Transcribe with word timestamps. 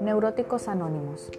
Neuróticos 0.00 0.68
Anónimos. 0.68 1.30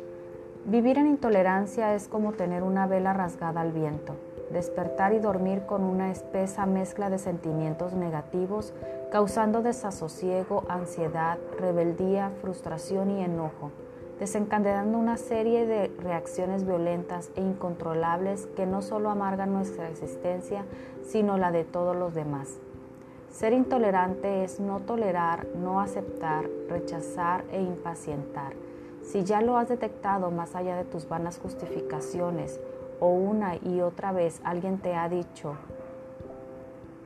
Vivir 0.65 0.97
en 0.97 1.07
intolerancia 1.07 1.95
es 1.95 2.07
como 2.07 2.33
tener 2.33 2.63
una 2.63 2.87
vela 2.87 3.13
rasgada 3.13 3.61
al 3.61 3.71
viento, 3.71 4.15
despertar 4.51 5.13
y 5.13 5.19
dormir 5.19 5.61
con 5.65 5.83
una 5.83 6.11
espesa 6.11 6.65
mezcla 6.65 7.09
de 7.09 7.19
sentimientos 7.19 7.93
negativos, 7.93 8.73
causando 9.11 9.61
desasosiego, 9.61 10.65
ansiedad, 10.67 11.37
rebeldía, 11.57 12.31
frustración 12.41 13.11
y 13.11 13.23
enojo, 13.23 13.71
desencadenando 14.19 14.97
una 14.97 15.17
serie 15.17 15.65
de 15.65 15.87
reacciones 15.99 16.65
violentas 16.65 17.31
e 17.35 17.41
incontrolables 17.41 18.47
que 18.55 18.65
no 18.65 18.81
solo 18.81 19.09
amargan 19.09 19.53
nuestra 19.53 19.89
existencia, 19.89 20.65
sino 21.03 21.37
la 21.37 21.51
de 21.51 21.63
todos 21.63 21.95
los 21.95 22.13
demás. 22.13 22.59
Ser 23.31 23.53
intolerante 23.53 24.43
es 24.43 24.59
no 24.59 24.79
tolerar, 24.79 25.45
no 25.55 25.79
aceptar, 25.79 26.49
rechazar 26.67 27.45
e 27.51 27.61
impacientar. 27.61 28.53
Si 29.03 29.23
ya 29.23 29.41
lo 29.41 29.57
has 29.57 29.69
detectado 29.69 30.31
más 30.31 30.55
allá 30.55 30.75
de 30.75 30.83
tus 30.83 31.07
vanas 31.07 31.39
justificaciones 31.39 32.59
o 32.99 33.09
una 33.09 33.55
y 33.55 33.81
otra 33.81 34.11
vez 34.11 34.41
alguien 34.43 34.79
te 34.79 34.95
ha 34.95 35.07
dicho 35.09 35.55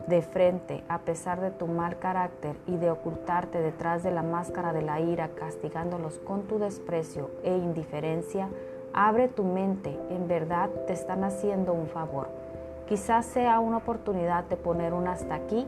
de 0.08 0.22
frente, 0.22 0.84
a 0.90 1.00
pesar 1.00 1.40
de 1.40 1.52
tu 1.52 1.68
mal 1.68 2.00
carácter 2.00 2.56
y 2.68 2.78
de 2.78 2.90
ocultarte 2.90 3.60
detrás 3.60 4.02
de 4.02 4.12
la 4.12 4.24
máscara 4.24 4.74
de 4.74 4.82
la 4.82 5.00
ira, 5.00 5.30
castigándolos 5.30 6.20
con 6.20 6.44
tu 6.44 6.58
desprecio 6.58 7.32
e 7.44 7.56
indiferencia, 7.56 8.50
abre 8.94 9.28
tu 9.28 9.44
mente, 9.44 9.98
en 10.10 10.28
verdad 10.28 10.70
te 10.88 10.94
están 10.94 11.24
haciendo 11.24 11.74
un 11.74 11.88
favor. 11.88 12.28
Quizás 12.88 13.26
sea 13.26 13.60
una 13.60 13.78
oportunidad 13.78 14.44
de 14.46 14.58
poner 14.58 14.94
un 14.94 15.08
hasta 15.08 15.36
aquí 15.36 15.66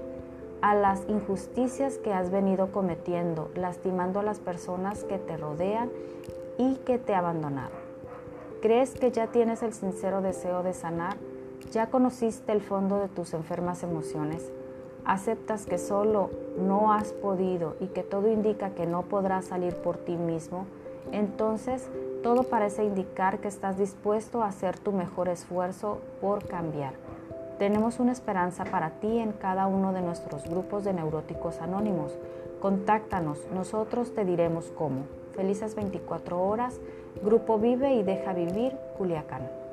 a 0.65 0.73
las 0.73 1.07
injusticias 1.07 1.99
que 1.99 2.11
has 2.11 2.31
venido 2.31 2.71
cometiendo, 2.71 3.51
lastimando 3.53 4.21
a 4.21 4.23
las 4.23 4.39
personas 4.39 5.03
que 5.03 5.19
te 5.19 5.37
rodean 5.37 5.91
y 6.57 6.77
que 6.77 6.97
te 6.97 7.13
abandonaron. 7.13 7.77
¿Crees 8.63 8.95
que 8.95 9.11
ya 9.11 9.27
tienes 9.27 9.61
el 9.61 9.73
sincero 9.73 10.23
deseo 10.23 10.63
de 10.63 10.73
sanar? 10.73 11.17
¿Ya 11.71 11.91
conociste 11.91 12.51
el 12.51 12.61
fondo 12.61 12.97
de 12.97 13.09
tus 13.09 13.35
enfermas 13.35 13.83
emociones? 13.83 14.51
¿Aceptas 15.05 15.67
que 15.67 15.77
solo 15.77 16.31
no 16.57 16.91
has 16.91 17.13
podido 17.13 17.75
y 17.79 17.85
que 17.85 18.01
todo 18.01 18.27
indica 18.27 18.71
que 18.71 18.87
no 18.87 19.03
podrás 19.03 19.45
salir 19.45 19.75
por 19.75 19.97
ti 19.97 20.17
mismo? 20.17 20.65
Entonces, 21.11 21.87
todo 22.23 22.41
parece 22.41 22.83
indicar 22.85 23.37
que 23.37 23.49
estás 23.49 23.77
dispuesto 23.77 24.41
a 24.41 24.47
hacer 24.47 24.79
tu 24.79 24.91
mejor 24.91 25.29
esfuerzo 25.29 25.99
por 26.21 26.43
cambiar. 26.47 26.93
Tenemos 27.57 27.99
una 27.99 28.11
esperanza 28.11 28.65
para 28.65 28.89
ti 28.99 29.17
en 29.17 29.31
cada 29.31 29.67
uno 29.67 29.93
de 29.93 30.01
nuestros 30.01 30.43
grupos 30.43 30.83
de 30.83 30.91
neuróticos 30.91 31.61
anónimos. 31.61 32.17
Contáctanos, 32.59 33.39
nosotros 33.53 34.13
te 34.13 34.25
diremos 34.25 34.73
cómo. 34.77 35.05
Felices 35.35 35.73
24 35.73 36.41
horas, 36.41 36.81
Grupo 37.23 37.57
Vive 37.57 37.93
y 37.93 38.03
Deja 38.03 38.33
Vivir, 38.33 38.73
Culiacán. 38.97 39.64